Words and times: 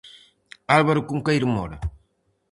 Álvaro 0.77 1.05
Cunqueiro 1.09 1.47
Mora. 1.55 1.77